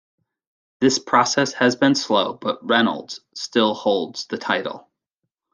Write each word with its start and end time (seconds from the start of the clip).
This 0.79 0.97
process 0.97 1.53
has 1.53 1.75
been 1.75 1.93
slow 1.93 2.33
but 2.33 2.67
Reynolds 2.67 3.19
still 3.35 3.75
holds 3.75 4.25
the 4.25 4.39
title. 4.39 4.89